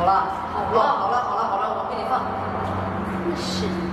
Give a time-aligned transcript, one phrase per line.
[0.00, 0.12] 好了，
[0.54, 2.24] 好了，好了，好了，好了，我给你放。
[3.26, 3.89] 真是。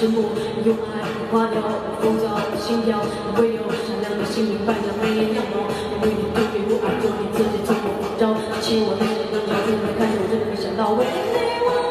[0.00, 0.24] 沉默，
[0.64, 3.04] 用爱花掉我浮躁的心跳，
[3.36, 5.60] 唯有善良的心明白着每一秒钟。
[5.60, 8.32] 我为你对比我爱做你自己从不仿照，
[8.64, 11.20] 亲我的眼让你真的看着我真的没想到，为你
[11.60, 11.89] 我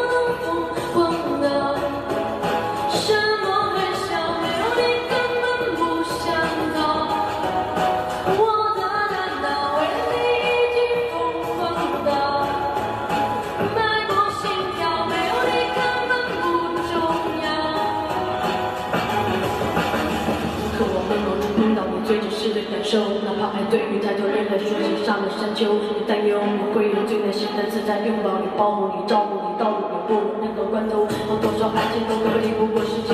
[25.20, 25.68] 上了山丘。
[26.00, 33.12] 你担忧我会用最耐心的姿态拥抱你、保护你、照顾你，到路有过任何关头，好多少爱情都可抵不过时间。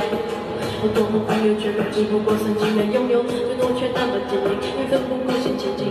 [0.85, 5.89] 我多么忽略，却又抵不过曾经的拥有，最终却那么坚定，也奋不顾身前进。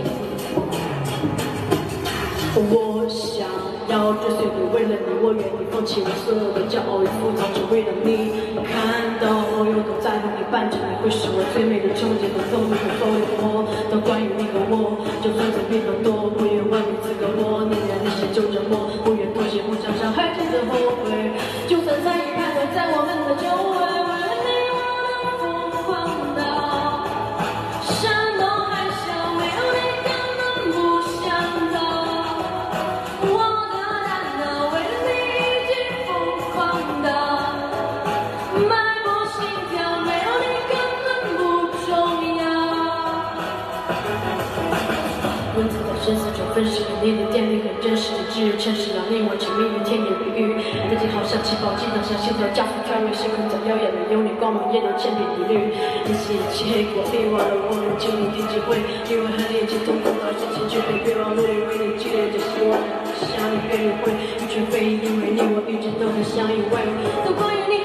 [2.55, 3.43] 我想
[3.91, 8.31] 要追随你，为了你，我愿意放弃我所有的骄傲与浮躁，只为了你
[8.63, 15.83] 看到我有多在乎你，伴着你会是我最美的憧憬和动力和所有我都关于你和我，就算怎变
[46.55, 50.55] 生死中分饰你的电力很真实的治愈，城市让令我沉迷于甜言蜜语。
[50.87, 55.75] 自己好像起跑器，当下心跳加速跳跃，星空在耀眼的有你光芒，也都千篇一律。
[56.07, 58.79] 你是一起黑过，别忘了我能经第几回，
[59.11, 62.79] 因为很年轻，痛苦到失去却被别忘努力为你激烈着希望，
[63.19, 66.75] 想你别理会，一群非，因为你我一直都很相依为，
[67.27, 67.84] 都关于你。